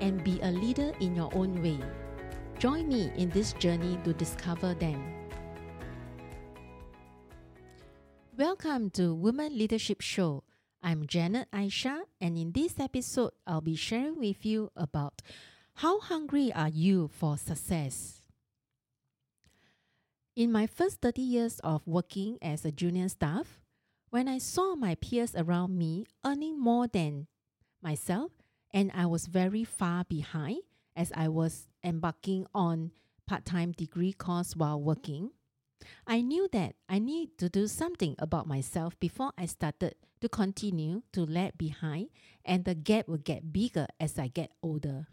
and 0.00 0.24
be 0.24 0.40
a 0.42 0.50
leader 0.50 0.92
in 1.00 1.14
your 1.14 1.30
own 1.34 1.62
way. 1.62 1.78
Join 2.58 2.88
me 2.88 3.12
in 3.16 3.30
this 3.30 3.52
journey 3.54 3.98
to 4.04 4.12
discover 4.12 4.74
them. 4.74 5.02
Welcome 8.36 8.90
to 8.90 9.14
Women 9.14 9.56
Leadership 9.56 10.00
Show. 10.00 10.44
I'm 10.82 11.06
Janet 11.06 11.48
Aisha, 11.52 12.00
and 12.20 12.38
in 12.38 12.52
this 12.52 12.80
episode, 12.80 13.32
I'll 13.46 13.60
be 13.60 13.76
sharing 13.76 14.18
with 14.18 14.46
you 14.46 14.70
about 14.74 15.20
how 15.74 16.00
hungry 16.00 16.50
are 16.52 16.70
you 16.70 17.08
for 17.08 17.36
success. 17.36 18.22
In 20.34 20.50
my 20.50 20.66
first 20.66 21.02
30 21.02 21.20
years 21.20 21.60
of 21.60 21.86
working 21.86 22.38
as 22.40 22.64
a 22.64 22.72
junior 22.72 23.08
staff, 23.10 23.60
when 24.08 24.26
I 24.26 24.38
saw 24.38 24.74
my 24.74 24.94
peers 24.94 25.34
around 25.36 25.76
me 25.76 26.06
earning 26.24 26.58
more 26.58 26.86
than 26.86 27.26
myself, 27.82 28.39
and 28.72 28.90
I 28.94 29.06
was 29.06 29.26
very 29.26 29.64
far 29.64 30.04
behind 30.04 30.62
as 30.96 31.12
I 31.14 31.28
was 31.28 31.68
embarking 31.84 32.46
on 32.54 32.92
part-time 33.26 33.72
degree 33.72 34.12
course 34.12 34.56
while 34.56 34.80
working, 34.80 35.30
I 36.06 36.20
knew 36.20 36.48
that 36.52 36.74
I 36.88 36.98
need 36.98 37.38
to 37.38 37.48
do 37.48 37.66
something 37.66 38.16
about 38.18 38.46
myself 38.46 38.98
before 39.00 39.32
I 39.38 39.46
started 39.46 39.94
to 40.20 40.28
continue 40.28 41.02
to 41.12 41.24
lag 41.24 41.56
behind 41.56 42.08
and 42.44 42.64
the 42.64 42.74
gap 42.74 43.08
will 43.08 43.18
get 43.18 43.52
bigger 43.52 43.86
as 43.98 44.18
I 44.18 44.28
get 44.28 44.52
older. 44.62 45.06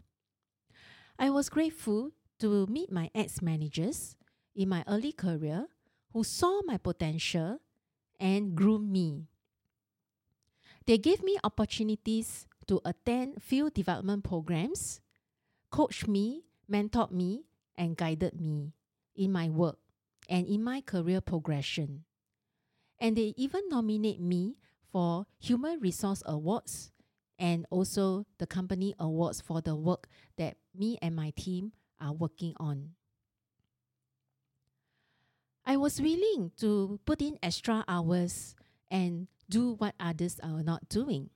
I 1.18 1.30
was 1.30 1.48
grateful 1.48 2.10
to 2.40 2.66
meet 2.66 2.92
my 2.92 3.10
ex-managers 3.14 4.16
in 4.54 4.68
my 4.68 4.84
early 4.86 5.12
career 5.12 5.66
who 6.12 6.24
saw 6.24 6.60
my 6.64 6.76
potential 6.76 7.60
and 8.20 8.54
groomed 8.54 8.90
me. 8.90 9.28
They 10.86 10.98
gave 10.98 11.22
me 11.22 11.38
opportunities 11.44 12.47
to 12.68 12.80
attend 12.84 13.42
field 13.42 13.74
development 13.74 14.24
programs, 14.24 15.00
coached 15.70 16.06
me, 16.06 16.44
mentored 16.70 17.10
me, 17.10 17.44
and 17.76 17.96
guided 17.96 18.40
me 18.40 18.72
in 19.16 19.32
my 19.32 19.48
work 19.48 19.78
and 20.28 20.46
in 20.46 20.62
my 20.62 20.80
career 20.80 21.20
progression. 21.20 22.04
And 22.98 23.16
they 23.16 23.34
even 23.36 23.68
nominate 23.68 24.20
me 24.20 24.56
for 24.90 25.26
Human 25.38 25.80
Resource 25.80 26.22
Awards 26.26 26.90
and 27.38 27.66
also 27.70 28.26
the 28.38 28.46
company 28.46 28.94
awards 28.98 29.40
for 29.40 29.60
the 29.60 29.76
work 29.76 30.08
that 30.36 30.56
me 30.74 30.98
and 31.00 31.14
my 31.14 31.32
team 31.36 31.72
are 32.00 32.12
working 32.12 32.54
on. 32.58 32.90
I 35.64 35.76
was 35.76 36.00
willing 36.00 36.52
to 36.58 36.98
put 37.04 37.20
in 37.20 37.38
extra 37.42 37.84
hours 37.86 38.56
and 38.90 39.28
do 39.48 39.74
what 39.74 39.94
others 40.00 40.40
are 40.42 40.62
not 40.62 40.88
doing. 40.88 41.30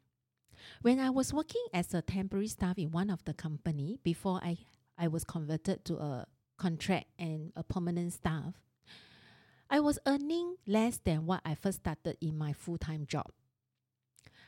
When 0.82 1.00
I 1.00 1.10
was 1.10 1.32
working 1.32 1.64
as 1.72 1.94
a 1.94 2.02
temporary 2.02 2.48
staff 2.48 2.78
in 2.78 2.90
one 2.90 3.10
of 3.10 3.24
the 3.24 3.34
company 3.34 3.98
before 4.02 4.40
I, 4.42 4.58
I 4.98 5.08
was 5.08 5.24
converted 5.24 5.84
to 5.86 5.96
a 5.96 6.26
contract 6.58 7.06
and 7.18 7.52
a 7.56 7.62
permanent 7.62 8.12
staff, 8.12 8.54
I 9.70 9.80
was 9.80 9.98
earning 10.06 10.56
less 10.66 10.98
than 10.98 11.26
what 11.26 11.40
I 11.44 11.54
first 11.54 11.78
started 11.78 12.18
in 12.20 12.36
my 12.36 12.52
full-time 12.52 13.06
job. 13.06 13.30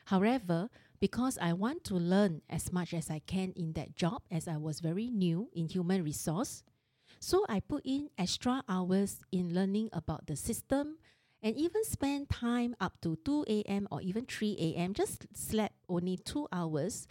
However, 0.05 0.69
because 0.99 1.37
I 1.41 1.53
want 1.53 1.83
to 1.85 1.95
learn 1.95 2.41
as 2.49 2.71
much 2.71 2.93
as 2.93 3.09
I 3.09 3.19
can 3.19 3.51
in 3.55 3.73
that 3.73 3.95
job 3.95 4.21
as 4.29 4.47
I 4.47 4.57
was 4.57 4.79
very 4.79 5.09
new 5.09 5.49
in 5.53 5.67
human 5.67 6.03
resource, 6.03 6.63
so 7.19 7.43
I 7.49 7.59
put 7.59 7.85
in 7.85 8.09
extra 8.17 8.63
hours 8.69 9.21
in 9.31 9.53
learning 9.53 9.89
about 9.93 10.27
the 10.27 10.35
system 10.35 10.97
and 11.45 11.55
even 11.55 11.85
spend 11.85 12.27
time 12.27 12.75
up 12.81 12.99
to 13.01 13.15
2 13.23 13.45
a.m. 13.47 13.87
or 13.91 14.01
even 14.01 14.25
3 14.25 14.57
a.m. 14.59 14.95
just 14.95 15.27
slept 15.37 15.75
only 15.87 16.17
2 16.17 16.47
hours 16.51 17.07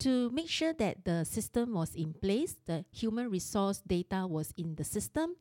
to 0.00 0.30
make 0.30 0.50
sure 0.50 0.72
that 0.74 1.04
the 1.04 1.24
system 1.24 1.74
was 1.74 1.94
in 1.94 2.12
place, 2.12 2.56
the 2.66 2.84
human 2.92 3.30
resource 3.30 3.80
data 3.86 4.26
was 4.26 4.52
in 4.56 4.74
the 4.74 4.84
system, 4.84 5.36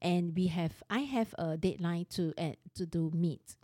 and 0.00 0.34
we 0.34 0.46
have 0.48 0.82
I 0.88 1.00
have 1.00 1.34
a 1.38 1.56
deadline 1.56 2.06
to 2.10 2.32
uh, 2.38 2.52
to 2.74 2.86
do 2.86 3.10
meet. 3.14 3.56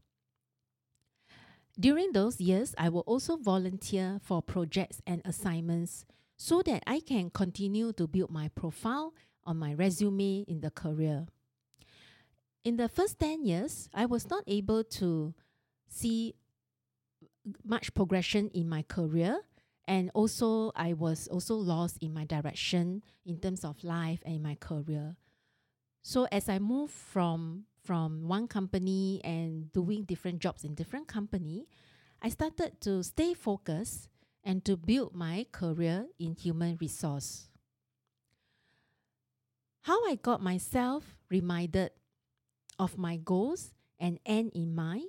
During 1.81 2.12
those 2.12 2.39
years, 2.39 2.75
I 2.77 2.91
will 2.91 3.05
also 3.06 3.37
volunteer 3.37 4.21
for 4.23 4.43
projects 4.43 5.00
and 5.06 5.23
assignments 5.25 6.05
so 6.37 6.61
that 6.62 6.83
I 6.87 7.00
can 7.00 7.31
continue 7.31 7.93
to 7.94 8.06
build 8.06 8.31
my 8.31 8.49
profile 8.49 9.15
on 9.44 9.59
my 9.59 9.73
resume 9.73 10.44
in 10.47 10.61
the 10.61 10.71
career. 10.71 11.27
In 12.65 12.77
the 12.77 12.89
first 12.89 13.19
10 13.19 13.45
years, 13.45 13.89
I 13.93 14.06
was 14.06 14.31
not 14.31 14.45
able 14.47 14.84
to 15.03 15.34
see 15.89 16.34
much 17.65 17.93
progression 17.93 18.50
in 18.55 18.69
my 18.69 18.83
career 18.83 19.41
and 19.89 20.11
also 20.15 20.71
I 20.77 20.93
was 20.93 21.27
also 21.27 21.56
lost 21.56 21.99
in 22.00 22.15
my 22.15 22.25
direction 22.25 23.03
in 23.27 23.39
terms 23.39 23.65
of 23.65 23.83
life 23.83 24.23
and 24.25 24.43
my 24.43 24.55
career. 24.55 25.17
So 26.03 26.27
as 26.31 26.49
I 26.49 26.59
moved 26.59 26.93
from 26.93 27.65
from 27.83 28.28
one 28.28 28.47
company 28.47 29.21
and 29.25 29.73
doing 29.73 30.05
different 30.05 30.39
jobs 30.39 30.62
in 30.62 30.75
different 30.75 31.09
company, 31.09 31.67
I 32.23 32.29
started 32.29 32.81
to 32.83 33.03
stay 33.03 33.34
focused 33.34 34.09
and 34.44 34.65
to 34.65 34.77
build 34.77 35.17
my 35.17 35.47
career 35.50 36.06
in 36.19 36.37
human 36.37 36.79
resource. 36.81 37.49
How 39.83 40.06
I 40.06 40.15
got 40.15 40.41
myself 40.41 41.17
reminded 41.29 41.91
of 42.82 42.98
my 42.98 43.16
goals 43.16 43.70
and 44.00 44.19
end 44.26 44.50
in 44.56 44.75
mind 44.75 45.09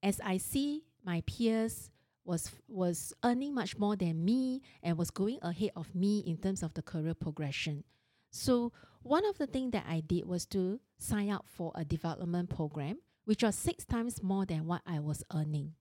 as 0.00 0.20
I 0.24 0.36
see 0.36 0.84
my 1.04 1.22
peers 1.26 1.90
was 2.24 2.52
was 2.68 3.12
earning 3.24 3.52
much 3.52 3.76
more 3.76 3.96
than 3.96 4.24
me 4.24 4.62
and 4.80 4.96
was 4.96 5.10
going 5.10 5.40
ahead 5.42 5.72
of 5.74 5.92
me 5.92 6.20
in 6.20 6.36
terms 6.36 6.62
of 6.62 6.74
the 6.74 6.82
career 6.82 7.14
progression. 7.14 7.82
So 8.30 8.72
one 9.02 9.26
of 9.26 9.38
the 9.38 9.48
things 9.48 9.72
that 9.72 9.86
I 9.88 10.00
did 10.00 10.24
was 10.24 10.46
to 10.46 10.78
sign 10.98 11.30
up 11.30 11.46
for 11.48 11.72
a 11.74 11.84
development 11.84 12.48
program, 12.48 12.98
which 13.24 13.42
was 13.42 13.56
six 13.56 13.84
times 13.84 14.22
more 14.22 14.46
than 14.46 14.66
what 14.66 14.82
I 14.86 15.00
was 15.00 15.24
earning. 15.34 15.72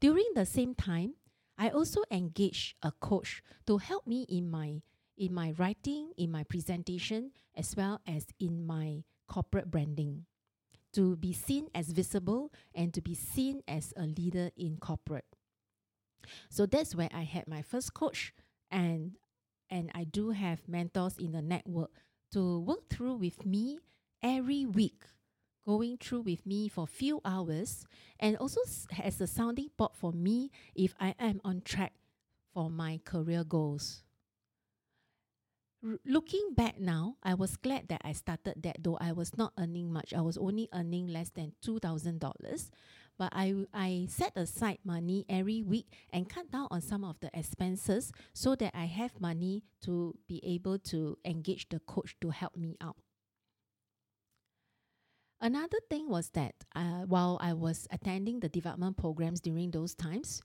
During 0.00 0.30
the 0.34 0.46
same 0.46 0.74
time, 0.74 1.14
I 1.58 1.68
also 1.68 2.04
engaged 2.10 2.76
a 2.82 2.92
coach 2.92 3.42
to 3.66 3.76
help 3.76 4.06
me 4.06 4.24
in 4.30 4.50
my 4.50 4.80
in 5.18 5.34
my 5.34 5.52
writing, 5.58 6.12
in 6.16 6.30
my 6.30 6.44
presentation, 6.44 7.32
as 7.54 7.76
well 7.76 8.00
as 8.06 8.28
in 8.40 8.64
my 8.64 9.02
corporate 9.26 9.70
branding. 9.70 10.24
To 10.94 11.16
be 11.16 11.32
seen 11.32 11.68
as 11.74 11.90
visible 11.90 12.52
and 12.74 12.92
to 12.94 13.00
be 13.00 13.14
seen 13.14 13.62
as 13.68 13.92
a 13.96 14.02
leader 14.04 14.50
in 14.56 14.78
corporate. 14.78 15.26
So 16.48 16.66
that's 16.66 16.94
where 16.94 17.10
I 17.12 17.22
had 17.22 17.46
my 17.46 17.62
first 17.62 17.94
coach 17.94 18.32
and 18.70 19.12
and 19.70 19.90
I 19.94 20.04
do 20.04 20.30
have 20.30 20.66
mentors 20.66 21.18
in 21.18 21.32
the 21.32 21.42
network 21.42 21.90
to 22.32 22.60
work 22.60 22.88
through 22.88 23.14
with 23.16 23.44
me 23.44 23.78
every 24.22 24.64
week, 24.64 25.02
going 25.66 25.98
through 25.98 26.22
with 26.22 26.46
me 26.46 26.68
for 26.68 26.86
few 26.86 27.20
hours 27.24 27.84
and 28.18 28.36
also 28.38 28.62
as 29.02 29.20
a 29.20 29.26
sounding 29.26 29.68
board 29.76 29.92
for 29.94 30.12
me 30.12 30.50
if 30.74 30.94
I 30.98 31.14
am 31.18 31.40
on 31.44 31.60
track 31.60 31.92
for 32.54 32.70
my 32.70 33.00
career 33.04 33.44
goals. 33.44 34.02
Looking 35.82 36.54
back 36.54 36.80
now, 36.80 37.16
I 37.22 37.34
was 37.34 37.56
glad 37.56 37.88
that 37.88 38.02
I 38.04 38.12
started 38.12 38.62
that 38.62 38.82
though 38.82 38.98
I 39.00 39.12
was 39.12 39.36
not 39.38 39.52
earning 39.58 39.92
much. 39.92 40.12
I 40.12 40.20
was 40.20 40.36
only 40.36 40.68
earning 40.74 41.06
less 41.06 41.30
than 41.30 41.52
$2,000. 41.64 42.70
But 43.16 43.32
I, 43.32 43.54
I 43.74 44.06
set 44.08 44.36
aside 44.36 44.78
money 44.84 45.24
every 45.28 45.62
week 45.62 45.86
and 46.12 46.28
cut 46.28 46.50
down 46.50 46.68
on 46.70 46.80
some 46.80 47.04
of 47.04 47.18
the 47.20 47.30
expenses 47.34 48.12
so 48.32 48.54
that 48.56 48.74
I 48.76 48.86
have 48.86 49.20
money 49.20 49.64
to 49.82 50.16
be 50.28 50.40
able 50.44 50.78
to 50.90 51.18
engage 51.24 51.68
the 51.68 51.80
coach 51.80 52.16
to 52.20 52.30
help 52.30 52.56
me 52.56 52.76
out. 52.80 52.96
Another 55.40 55.78
thing 55.88 56.08
was 56.08 56.30
that 56.30 56.54
uh, 56.74 57.06
while 57.06 57.38
I 57.40 57.52
was 57.52 57.86
attending 57.90 58.40
the 58.40 58.48
development 58.48 58.96
programs 58.96 59.40
during 59.40 59.70
those 59.70 59.94
times, 59.94 60.42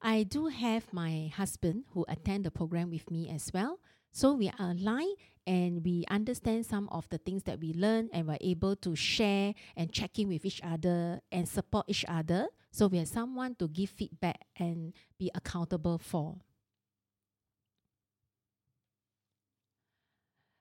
I 0.00 0.22
do 0.22 0.46
have 0.46 0.92
my 0.92 1.30
husband 1.34 1.84
who 1.90 2.04
attend 2.08 2.44
the 2.44 2.50
program 2.50 2.90
with 2.90 3.10
me 3.10 3.30
as 3.30 3.50
well. 3.52 3.78
So 4.12 4.34
we 4.34 4.48
are 4.48 4.70
aligned 4.70 5.16
and 5.46 5.82
we 5.82 6.04
understand 6.10 6.66
some 6.66 6.88
of 6.90 7.08
the 7.08 7.18
things 7.18 7.44
that 7.44 7.60
we 7.60 7.72
learn 7.72 8.10
and 8.12 8.28
we're 8.28 8.36
able 8.40 8.76
to 8.76 8.94
share 8.94 9.54
and 9.74 9.90
check 9.90 10.18
in 10.18 10.28
with 10.28 10.44
each 10.44 10.60
other 10.62 11.20
and 11.32 11.48
support 11.48 11.86
each 11.88 12.04
other. 12.06 12.48
So 12.70 12.86
we 12.86 12.98
have 12.98 13.08
someone 13.08 13.54
to 13.56 13.68
give 13.68 13.90
feedback 13.90 14.44
and 14.56 14.92
be 15.18 15.30
accountable 15.34 15.98
for. 15.98 16.36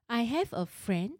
I 0.09 0.23
have 0.23 0.49
a 0.51 0.65
friend 0.65 1.13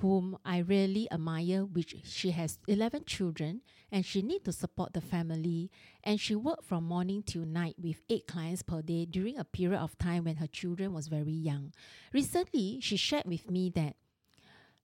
whom 0.00 0.38
I 0.44 0.58
really 0.58 1.10
admire, 1.10 1.64
which 1.64 1.96
she 2.04 2.30
has 2.30 2.58
11 2.68 3.04
children 3.04 3.62
and 3.90 4.04
she 4.04 4.22
need 4.22 4.44
to 4.44 4.52
support 4.52 4.92
the 4.92 5.00
family. 5.00 5.70
And 6.04 6.20
she 6.20 6.34
worked 6.34 6.64
from 6.64 6.84
morning 6.84 7.22
till 7.22 7.44
night 7.44 7.76
with 7.82 8.02
eight 8.08 8.26
clients 8.26 8.62
per 8.62 8.82
day 8.82 9.06
during 9.06 9.38
a 9.38 9.44
period 9.44 9.80
of 9.80 9.98
time 9.98 10.24
when 10.24 10.36
her 10.36 10.46
children 10.46 10.92
was 10.92 11.08
very 11.08 11.32
young. 11.32 11.72
Recently, 12.12 12.78
she 12.80 12.96
shared 12.96 13.24
with 13.26 13.50
me 13.50 13.70
that 13.70 13.96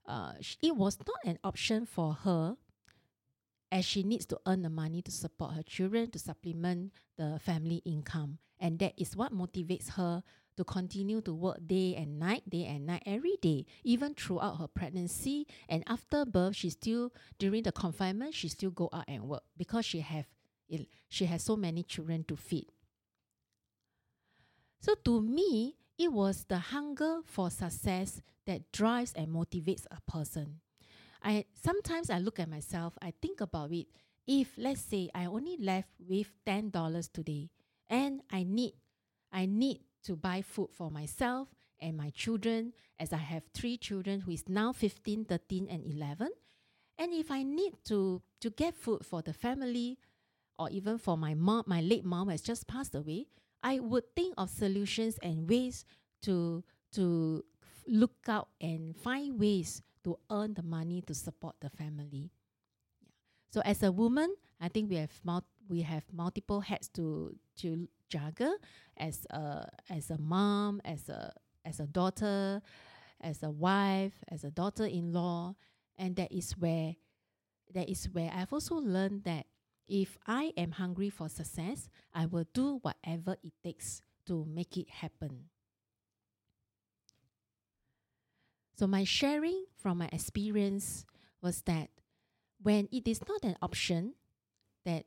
uh, 0.07 0.33
it 0.61 0.77
was 0.77 0.99
not 0.99 1.17
an 1.25 1.39
option 1.45 1.87
for 1.87 2.15
her 2.25 2.57
as 3.71 3.85
she 3.85 4.03
needs 4.03 4.27
to 4.27 4.39
earn 4.47 4.63
the 4.63 4.71
money 4.71 5.03
to 5.03 5.11
support 5.11 5.55
her 5.55 5.63
children 5.63 6.11
to 6.11 6.19
supplement 6.19 6.93
the 7.17 7.39
family 7.41 7.83
income. 7.85 8.39
And 8.61 8.79
that 8.79 8.95
is 8.97 9.17
what 9.17 9.33
motivates 9.33 9.91
her 9.91 10.23
to 10.57 10.65
continue 10.65 11.21
to 11.23 11.33
work 11.35 11.59
day 11.67 11.95
and 11.97 12.19
night, 12.19 12.49
day 12.49 12.67
and 12.67 12.87
night, 12.87 13.03
every 13.07 13.37
day, 13.43 13.67
even 13.83 14.15
throughout 14.15 14.59
her 14.59 14.69
pregnancy. 14.69 15.47
And 15.69 15.83
after 15.87 16.25
birth, 16.25 16.57
she 16.57 16.71
still, 16.71 17.13
during 17.39 17.63
the 17.63 17.73
confinement, 17.73 18.35
she 18.35 18.49
still 18.49 18.71
go 18.71 18.89
out 18.93 19.05
and 19.09 19.25
work 19.29 19.43
because 19.57 19.85
she 19.85 20.01
have 20.01 20.27
she 21.09 21.27
has 21.27 21.43
so 21.43 21.57
many 21.57 21.83
children 21.83 22.25
to 22.25 22.37
feed. 22.37 22.67
So 24.81 24.95
to 25.05 25.21
me, 25.21 25.77
it 25.99 26.13
was 26.13 26.45
the 26.45 26.59
hunger 26.59 27.21
for 27.25 27.51
success 27.51 28.21
that 28.47 28.73
drives 28.73 29.13
and 29.15 29.29
motivates 29.29 29.87
a 29.91 30.01
person. 30.11 30.61
I 31.23 31.47
sometimes 31.55 32.11
I 32.11 32.19
look 32.19 32.39
at 32.39 32.51
myself, 32.51 32.95
I 33.01 33.13
think 33.23 33.41
about 33.41 33.73
it. 33.73 33.87
If 34.27 34.55
let's 34.57 34.81
say 34.81 35.11
I 35.15 35.27
only 35.27 35.57
left 35.59 35.89
with 35.99 36.33
ten 36.45 36.71
dollars 36.71 37.09
today, 37.09 37.51
and 37.89 38.23
I 38.31 38.43
need 38.45 38.75
I 39.33 39.47
need 39.47 39.81
to 40.05 40.17
buy 40.17 40.43
food 40.43 40.69
for 40.73 40.91
myself 40.91 41.49
and 41.81 41.97
my 41.97 42.11
children, 42.11 42.73
as 42.99 43.13
I 43.13 43.19
have 43.19 43.45
three 43.53 43.77
children 43.77 44.21
who 44.21 44.31
is 44.31 44.49
now 44.49 44.73
15, 44.73 45.25
13, 45.25 45.69
and 45.71 45.85
11. 45.85 46.31
And 46.99 47.13
if 47.13 47.31
I 47.31 47.43
need 47.43 47.73
to, 47.87 48.23
to 48.41 48.51
get 48.51 48.77
food 48.77 49.05
for 49.05 49.23
the 49.23 49.33
family, 49.33 49.99
or 50.59 50.71
even 50.71 50.99
for 50.99 51.17
my 51.19 51.35
mom, 51.35 51.65
my 51.67 51.81
late 51.81 52.05
mom 52.05 52.29
has 52.29 52.41
just 52.41 52.69
passed 52.69 52.95
away, 52.95 53.27
I 53.63 53.81
would 53.81 54.15
think 54.15 54.35
of 54.39 54.51
solutions 54.51 55.19
and 55.23 55.49
ways 55.49 55.85
to, 56.23 56.63
to 56.93 57.45
look 57.87 58.15
out 58.29 58.49
and 58.61 58.97
find 58.97 59.39
ways 59.41 59.83
to 60.05 60.19
earn 60.31 60.55
the 60.55 60.63
money 60.63 61.03
to 61.03 61.15
support 61.15 61.57
the 61.61 61.71
family. 61.71 62.31
Yeah. 63.03 63.09
So 63.51 63.63
as 63.65 63.83
a 63.83 63.91
woman, 63.91 64.35
I 64.61 64.69
think 64.69 64.91
we 64.91 64.97
have 64.97 65.19
we 65.69 65.83
have 65.83 66.05
multiple 66.13 66.61
hats 66.61 66.89
to 66.89 67.37
to 67.59 67.89
juggle 68.09 68.57
as 68.97 69.27
a 69.31 69.69
as 69.91 70.11
a 70.11 70.19
mom, 70.19 70.81
as 70.85 71.09
a 71.09 71.33
as 71.65 71.81
a 71.81 71.87
daughter, 71.87 72.63
as 73.21 73.43
a 73.43 73.51
wife, 73.51 74.15
as 74.29 74.45
a 74.45 74.51
daughter-in-law, 74.51 75.55
and 75.99 76.17
that 76.17 76.33
is 76.33 76.53
where 76.53 76.95
that 77.75 77.89
is 77.89 78.09
where 78.13 78.31
I've 78.35 78.53
also 78.53 78.77
learned 78.77 79.25
that 79.25 79.47
if 79.89 80.19
I 80.27 80.53
am 80.57 80.73
hungry 80.73 81.11
for 81.11 81.29
success, 81.29 81.89
I 82.13 82.27
will 82.27 82.47
do 82.55 82.79
whatever 82.83 83.37
it 83.43 83.53
takes 83.63 84.01
to 84.27 84.47
make 84.49 84.77
it 84.77 84.89
happen. 84.89 85.51
So 88.77 88.87
my 88.87 89.05
sharing 89.05 89.65
from 89.77 89.99
my 89.99 90.09
experience 90.13 91.05
was 91.43 91.63
that 91.63 91.91
when 92.63 92.89
it 92.91 93.07
is 93.07 93.21
not 93.29 93.45
an 93.45 93.57
option, 93.61 94.15
that 94.85 95.05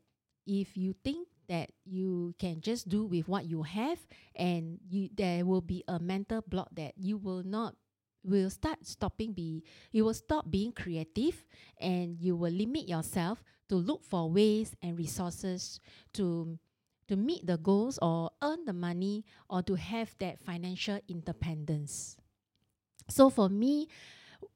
if 0.47 0.77
you 0.77 0.95
think 1.03 1.27
that 1.47 1.71
you 1.85 2.33
can 2.39 2.59
just 2.61 2.89
do 2.89 3.05
with 3.05 3.27
what 3.27 3.45
you 3.45 3.63
have 3.63 3.99
and 4.35 4.79
you 4.89 5.09
there 5.13 5.45
will 5.45 5.61
be 5.61 5.83
a 5.87 5.99
mental 5.99 6.41
block 6.47 6.67
that 6.73 6.93
you 6.97 7.17
will 7.17 7.43
not 7.43 7.75
will 8.23 8.49
start 8.49 8.85
stopping 8.85 9.31
be 9.31 9.63
you 9.91 10.03
will 10.03 10.13
stop 10.13 10.49
being 10.51 10.71
creative 10.71 11.45
and 11.79 12.19
you 12.19 12.35
will 12.35 12.51
limit 12.51 12.87
yourself 12.87 13.43
to 13.69 13.75
look 13.75 14.03
for 14.03 14.29
ways 14.29 14.75
and 14.81 14.97
resources 14.97 15.79
to 16.13 16.57
to 17.07 17.15
meet 17.15 17.45
the 17.47 17.57
goals 17.57 17.97
or 18.01 18.31
earn 18.41 18.65
the 18.65 18.73
money 18.73 19.23
or 19.49 19.63
to 19.63 19.75
have 19.75 20.13
that 20.19 20.39
financial 20.39 20.99
independence. 21.07 22.17
So 23.09 23.29
for 23.29 23.47
me 23.47 23.87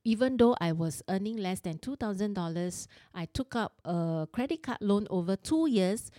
even 0.04 0.38
though 0.38 0.56
I 0.60 0.72
was 0.72 1.04
earning 1.10 1.38
less 1.38 1.60
than 1.60 1.78
$2,000, 1.78 2.88
I 3.13 3.25
took 3.25 3.56
up 3.56 3.74
a 3.86 4.28
credit 4.31 4.63
card 4.63 4.80
loan 4.81 5.07
over 5.10 5.36
two 5.36 5.68
years 5.69 6.12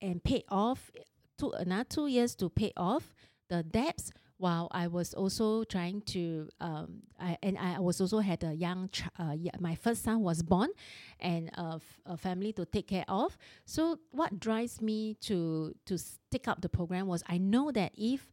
and 0.00 0.22
paid 0.22 0.44
off 0.48 0.90
two, 1.38 1.50
another 1.52 1.84
two 1.84 2.06
years 2.06 2.34
to 2.36 2.48
pay 2.48 2.72
off 2.76 3.14
the 3.48 3.62
debts 3.62 4.12
while 4.38 4.68
I 4.70 4.86
was 4.86 5.12
also 5.12 5.64
trying 5.64 6.00
to 6.16 6.48
um 6.60 7.02
I 7.20 7.36
and 7.42 7.58
I 7.58 7.78
was 7.78 8.00
also 8.00 8.20
had 8.20 8.42
a 8.42 8.54
young 8.54 8.88
ch- 8.88 9.02
uh, 9.18 9.36
my 9.60 9.74
first 9.74 10.02
son 10.02 10.22
was 10.22 10.42
born 10.42 10.70
and 11.20 11.50
a, 11.58 11.74
f- 11.76 12.00
a 12.06 12.16
family 12.16 12.52
to 12.54 12.64
take 12.64 12.88
care 12.88 13.04
of. 13.06 13.36
So 13.66 13.98
what 14.12 14.40
drives 14.40 14.80
me 14.80 15.14
to 15.28 15.74
to 15.84 15.98
take 16.30 16.48
up 16.48 16.62
the 16.62 16.70
program 16.70 17.06
was 17.06 17.22
I 17.28 17.36
know 17.36 17.70
that 17.72 17.92
if 17.98 18.30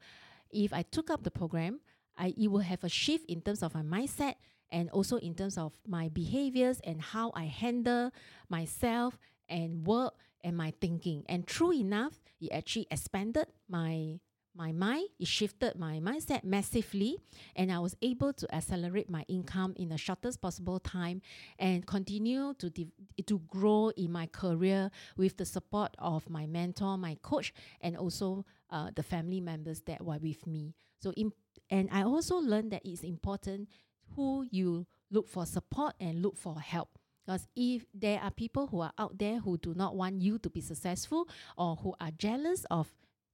if 0.49 0.71
I 0.71 0.83
took 0.83 1.09
up 1.09 1.23
the 1.23 1.31
program 1.31 1.81
I 2.17 2.33
it 2.37 2.49
will 2.49 2.65
have 2.65 2.83
a 2.83 2.89
shift 2.89 3.25
in 3.29 3.41
terms 3.41 3.63
of 3.63 3.73
my 3.75 3.83
mindset 3.83 4.35
and 4.69 4.89
also 4.89 5.17
in 5.17 5.35
terms 5.35 5.57
of 5.57 5.73
my 5.87 6.09
behaviors 6.09 6.79
and 6.83 7.01
how 7.01 7.31
I 7.35 7.45
handle 7.45 8.11
myself 8.49 9.17
and 9.47 9.85
work 9.85 10.15
and 10.43 10.57
my 10.57 10.73
thinking. 10.81 11.23
And 11.29 11.47
true 11.47 11.73
enough, 11.73 12.21
it 12.41 12.51
actually 12.51 12.87
expanded 12.91 13.47
my 13.69 14.19
my 14.57 14.71
mind, 14.71 15.07
it 15.19 15.27
shifted 15.27 15.77
my 15.77 15.99
mindset 15.99 16.43
massively, 16.43 17.17
and 17.55 17.71
I 17.71 17.79
was 17.79 17.95
able 18.01 18.33
to 18.33 18.55
accelerate 18.55 19.09
my 19.09 19.23
income 19.27 19.73
in 19.77 19.89
the 19.89 19.97
shortest 19.97 20.41
possible 20.41 20.79
time 20.79 21.21
and 21.59 21.85
continue 21.85 22.53
to 22.55 22.69
de- 22.69 22.91
to 23.25 23.39
grow 23.47 23.89
in 23.95 24.11
my 24.11 24.25
career 24.25 24.89
with 25.15 25.37
the 25.37 25.45
support 25.45 25.95
of 25.99 26.29
my 26.29 26.47
mentor, 26.47 26.97
my 26.97 27.17
coach, 27.21 27.53
and 27.81 27.95
also 27.95 28.45
uh, 28.71 28.89
the 28.95 29.03
family 29.03 29.39
members 29.39 29.81
that 29.81 30.03
were 30.03 30.17
with 30.17 30.47
me. 30.47 30.73
So, 30.99 31.11
in, 31.15 31.31
and 31.69 31.89
I 31.91 32.03
also 32.03 32.37
learned 32.37 32.71
that 32.71 32.81
it's 32.83 33.03
important 33.03 33.69
who 34.15 34.45
you 34.49 34.87
look 35.11 35.27
for 35.27 35.45
support 35.45 35.93
and 35.99 36.21
look 36.21 36.37
for 36.37 36.59
help. 36.59 36.97
Because 37.25 37.45
if 37.55 37.85
there 37.93 38.21
are 38.21 38.31
people 38.31 38.67
who 38.67 38.79
are 38.79 38.93
out 38.97 39.17
there 39.17 39.39
who 39.39 39.57
do 39.57 39.73
not 39.73 39.95
want 39.95 40.21
you 40.21 40.39
to 40.39 40.49
be 40.49 40.61
successful 40.61 41.27
or 41.57 41.75
who 41.75 41.93
are 41.99 42.11
jealous 42.17 42.65
of 42.71 42.87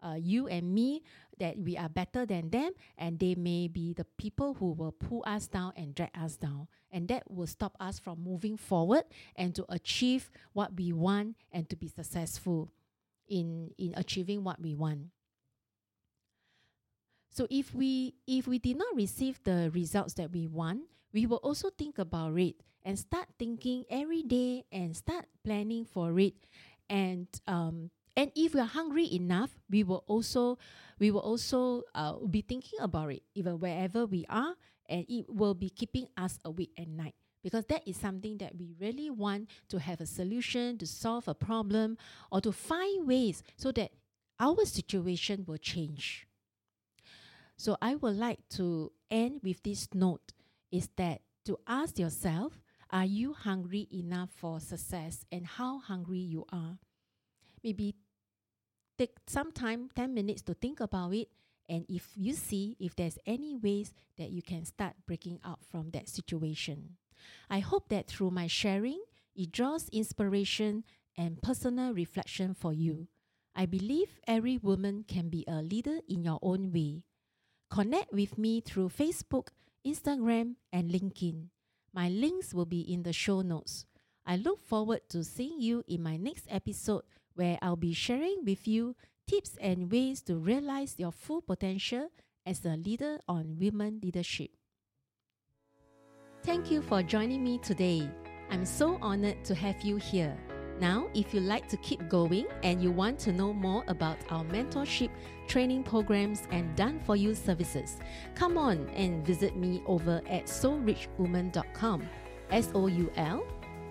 uh, 0.04 0.16
you 0.16 0.48
and 0.48 0.74
me, 0.74 1.02
that 1.40 1.58
we 1.58 1.78
are 1.78 1.90
better 1.90 2.25
than 2.25 2.50
them, 2.50 2.72
and 2.98 3.20
they 3.20 3.36
may 3.36 3.68
be 3.68 3.94
the 3.94 4.06
people 4.18 4.56
who 4.56 4.74
will 4.74 4.92
pull 4.92 5.24
us 5.25 5.48
down 5.48 5.74
and 5.75 5.96
drag 5.96 6.12
us 6.20 6.36
down. 6.36 6.68
And 6.92 7.08
that 7.08 7.30
will 7.30 7.48
stop 7.48 7.75
us 7.80 7.98
from 7.98 8.24
moving 8.24 8.58
forward 8.58 9.06
and 9.36 9.56
to 9.56 9.66
achieve 9.70 10.30
what 10.54 10.75
we 10.75 10.94
want 10.94 11.38
and 11.51 11.70
to 11.70 11.75
be 11.75 11.88
successful 11.88 12.70
in, 13.27 13.72
in 13.77 13.94
achieving 13.96 14.44
what 14.44 14.62
we 14.62 14.75
want. 14.75 15.08
So 17.34 17.48
if 17.50 17.74
we 17.74 18.13
if 18.27 18.48
we 18.48 18.60
did 18.60 18.77
not 18.77 18.96
receive 18.96 19.42
the 19.44 19.72
results 19.74 20.13
that 20.22 20.32
we 20.32 20.46
want, 20.46 20.82
we 21.12 21.25
will 21.25 21.42
also 21.42 21.72
think 21.72 21.98
about 21.98 22.38
it 22.38 22.62
and 22.86 22.98
start 22.98 23.25
thinking 23.39 23.86
every 23.89 24.22
day 24.22 24.66
and 24.72 24.96
start 24.96 25.25
planning 25.44 25.84
for 25.84 26.20
it. 26.20 26.36
And 26.89 27.27
um, 27.48 27.89
and 28.24 28.32
if 28.36 28.53
we 28.53 28.62
are 28.62 28.65
hungry 28.65 29.13
enough, 29.13 29.60
we 29.70 29.84
will 29.84 30.06
also 30.08 30.58
we 30.98 31.12
will 31.12 31.20
also 31.20 31.84
uh, 31.94 32.15
be 32.20 32.39
thinking 32.39 32.80
about 32.80 33.12
it 33.12 33.24
even 33.36 33.60
wherever 33.60 34.06
we 34.06 34.25
are, 34.30 34.56
and 34.88 35.06
it 35.10 35.25
will 35.27 35.53
be 35.53 35.70
keeping 35.70 36.08
us 36.15 36.39
awake 36.46 36.72
at 36.77 36.88
night 36.88 37.15
because 37.44 37.65
that 37.65 37.86
is 37.86 37.98
something 37.98 38.38
that 38.38 38.56
we 38.56 38.75
really 38.80 39.10
want 39.10 39.50
to 39.68 39.77
have 39.77 40.00
a 40.00 40.06
solution 40.06 40.77
to 40.77 40.88
solve 40.88 41.27
a 41.27 41.36
problem 41.36 41.98
or 42.32 42.39
to 42.39 42.53
find 42.53 43.06
ways 43.06 43.44
so 43.58 43.74
that 43.74 43.92
our 44.39 44.63
situation 44.63 45.44
will 45.46 45.58
change. 45.58 46.25
So 47.58 47.75
I 47.82 47.96
would 47.96 48.15
like 48.15 48.39
to 48.51 48.94
end 49.12 49.42
with 49.44 49.63
this 49.63 49.89
note 49.94 50.32
is 50.72 50.88
that 50.96 51.20
to 51.44 51.60
ask 51.68 52.00
yourself, 52.00 52.62
are 52.89 53.03
you 53.03 53.34
hungry 53.34 53.89
enough 53.92 54.30
for 54.34 54.62
success 54.62 55.25
and 55.30 55.46
how 55.46 55.80
hungry 55.80 56.20
you 56.20 56.46
are? 56.53 56.77
Maybe 57.62 57.96
take 58.98 59.18
some 59.28 59.52
time, 59.52 59.90
10 59.96 60.14
minutes 60.14 60.42
to 60.44 60.54
think 60.54 60.80
about 60.80 61.14
it. 61.14 61.30
And 61.70 61.86
if 61.88 62.10
you 62.16 62.34
see 62.34 62.76
if 62.80 62.96
there's 62.96 63.18
any 63.26 63.56
ways 63.56 63.94
that 64.18 64.32
you 64.32 64.42
can 64.42 64.66
start 64.66 64.94
breaking 65.08 65.40
out 65.44 65.60
from 65.72 65.92
that 65.92 66.10
situation. 66.10 66.98
I 67.50 67.60
hope 67.60 67.90
that 67.90 68.08
through 68.08 68.32
my 68.32 68.48
sharing, 68.48 69.02
it 69.36 69.52
draws 69.52 69.90
inspiration 69.90 70.84
and 71.18 71.42
personal 71.42 71.94
reflection 71.94 72.54
for 72.54 72.74
you. 72.74 73.08
I 73.56 73.66
believe 73.66 74.20
every 74.28 74.58
woman 74.58 75.06
can 75.08 75.30
be 75.30 75.46
a 75.48 75.62
leader 75.62 76.00
in 76.10 76.24
your 76.24 76.40
own 76.42 76.72
way. 76.72 77.04
Connect 77.70 78.12
with 78.12 78.38
me 78.38 78.62
through 78.62 78.90
Facebook, 78.90 79.50
Instagram, 79.86 80.56
and 80.72 80.92
LinkedIn. 80.92 81.48
My 81.94 82.10
links 82.10 82.54
will 82.54 82.66
be 82.66 82.82
in 82.82 83.04
the 83.04 83.14
show 83.14 83.42
notes. 83.42 83.86
I 84.26 84.38
look 84.38 84.60
forward 84.60 85.02
to 85.10 85.24
seeing 85.24 85.62
you 85.62 85.84
in 85.88 86.02
my 86.02 86.18
next 86.18 86.48
episode 86.50 87.04
where 87.36 87.58
I'll 87.62 87.75
be 87.75 87.94
sharing 87.94 88.44
with 88.46 88.68
you 88.68 88.96
tips 89.28 89.58
and 89.62 89.92
ways 89.92 90.22
to 90.24 90.36
realize 90.36 90.96
your 90.98 91.12
full 91.12 91.42
potential 91.42 92.10
as 92.46 92.66
a 92.66 92.75
leader 92.75 93.20
on 93.28 93.58
women 93.60 94.00
leadership. 94.04 94.52
Thank 96.44 96.70
you 96.70 96.82
for 96.82 97.02
joining 97.02 97.44
me 97.44 97.58
today. 97.60 98.10
I'm 98.52 98.66
so 98.66 98.98
honored 99.02 99.46
to 99.46 99.56
have 99.56 99.82
you 99.82 99.96
here. 99.96 100.38
Now, 100.80 101.08
if 101.13 101.34
you 101.34 101.40
like 101.40 101.70
to 101.70 101.78
keep 101.78 102.10
going 102.10 102.48
and 102.63 102.82
you 102.82 102.92
want 102.92 103.20
to 103.20 103.32
know 103.32 103.54
more 103.54 103.84
about 103.88 104.18
our 104.30 104.44
mentorship, 104.44 105.10
training 105.48 105.84
programs, 105.84 106.42
and 106.52 106.75
done 106.75 107.00
for 107.06 107.16
you 107.16 107.34
services, 107.36 108.00
come 108.36 108.58
on 108.58 108.90
and 108.90 109.25
visit 109.25 109.56
me 109.56 109.82
over 109.86 110.22
at 110.28 110.46
soulrichwoman.com. 110.46 112.04
S 112.52 112.70
O 112.75 112.88
U 112.88 113.12
L 113.16 113.46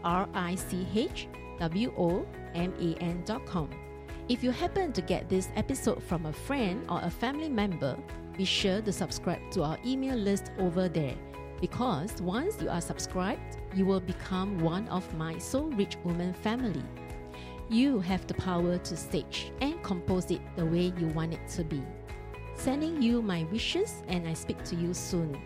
R 0.05 0.29
I 0.35 0.55
C 0.57 0.87
H 0.95 1.29
W 1.59 1.93
O 1.97 2.27
M 2.55 2.73
A 2.81 2.95
N.com. 3.03 3.71
If 4.29 4.43
you 4.43 4.51
happen 4.51 4.93
to 4.93 5.03
get 5.03 5.29
this 5.29 5.49
episode 5.57 6.03
from 6.03 6.27
a 6.27 6.33
friend 6.33 6.85
or 6.89 7.01
a 7.03 7.11
family 7.11 7.49
member, 7.49 7.97
be 8.37 8.45
sure 8.45 8.81
to 8.81 8.93
subscribe 8.93 9.51
to 9.53 9.63
our 9.63 9.79
email 9.85 10.17
list 10.17 10.51
over 10.59 10.89
there 10.89 11.17
because 11.63 12.21
once 12.21 12.61
you 12.61 12.69
are 12.69 12.81
subscribed, 12.81 13.57
you 13.73 13.87
will 13.87 14.01
become 14.01 14.59
one 14.59 14.89
of 14.89 15.07
my 15.15 15.39
Soul 15.39 15.71
Rich 15.71 15.97
Woman 16.03 16.35
family. 16.35 16.83
You 17.71 18.01
have 18.01 18.27
the 18.27 18.35
power 18.35 18.79
to 18.79 18.97
stage 18.97 19.53
and 19.61 19.81
compose 19.85 20.33
it 20.33 20.41
the 20.57 20.67
way 20.67 20.93
you 20.99 21.07
want 21.15 21.35
it 21.35 21.49
to 21.51 21.63
be. 21.63 21.81
Sending 22.57 23.01
you 23.01 23.23
my 23.23 23.45
wishes, 23.45 24.03
and 24.09 24.27
I 24.27 24.35
speak 24.35 24.63
to 24.65 24.75
you 24.75 24.93
soon. 24.93 25.41